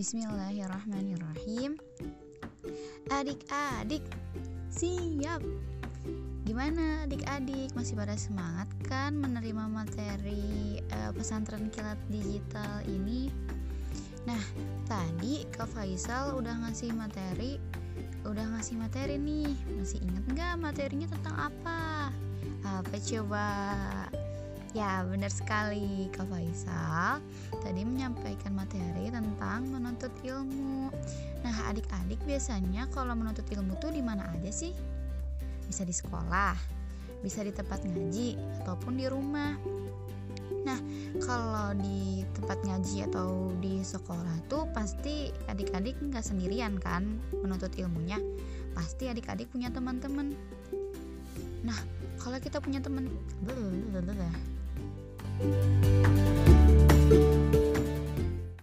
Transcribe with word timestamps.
Bismillahirrahmanirrahim. 0.00 1.76
Adik-adik, 3.12 4.00
siap. 4.72 5.44
Gimana 6.48 7.04
adik-adik 7.04 7.68
masih 7.76 8.00
pada 8.00 8.16
semangat 8.16 8.64
kan 8.88 9.12
menerima 9.12 9.68
materi 9.68 10.80
uh, 10.96 11.12
pesantren 11.12 11.68
kilat 11.68 12.00
digital 12.08 12.80
ini? 12.88 13.28
Nah, 14.24 14.40
tadi 14.88 15.44
Kak 15.52 15.68
Faisal 15.68 16.32
udah 16.32 16.64
ngasih 16.64 16.96
materi, 16.96 17.60
udah 18.24 18.56
ngasih 18.56 18.80
materi 18.80 19.20
nih. 19.20 19.52
Masih 19.76 20.00
inget 20.00 20.24
nggak 20.32 20.64
materinya 20.64 21.12
tentang 21.12 21.52
apa? 21.52 22.08
Apa 22.64 22.96
coba? 23.04 23.52
Ya, 24.70 25.02
benar 25.02 25.34
sekali 25.34 26.06
Kak 26.14 26.30
Faisal 26.30 27.18
tadi 27.58 27.82
menyampaikan 27.82 28.54
materi 28.54 29.10
tentang 29.10 29.66
menuntut 29.66 30.14
ilmu. 30.22 30.94
Nah, 31.42 31.54
adik-adik 31.66 32.22
biasanya 32.22 32.86
kalau 32.94 33.18
menuntut 33.18 33.42
ilmu 33.50 33.74
tuh 33.82 33.90
di 33.90 33.98
mana 33.98 34.30
aja 34.30 34.46
sih? 34.54 34.70
Bisa 35.66 35.82
di 35.82 35.90
sekolah, 35.90 36.54
bisa 37.18 37.42
di 37.42 37.50
tempat 37.50 37.82
ngaji, 37.82 38.38
ataupun 38.62 38.94
di 38.94 39.10
rumah. 39.10 39.58
Nah, 40.62 40.78
kalau 41.18 41.74
di 41.74 42.22
tempat 42.38 42.62
ngaji 42.62 43.10
atau 43.10 43.50
di 43.58 43.82
sekolah 43.82 44.46
tuh 44.46 44.70
pasti 44.70 45.34
adik-adik 45.50 45.98
nggak 45.98 46.22
sendirian 46.22 46.78
kan 46.78 47.18
menuntut 47.42 47.74
ilmunya. 47.74 48.22
Pasti 48.78 49.10
adik-adik 49.10 49.50
punya 49.50 49.66
teman-teman. 49.74 50.30
Nah, 51.66 51.76
kalau 52.22 52.38
kita 52.38 52.62
punya 52.62 52.78
teman 52.78 53.10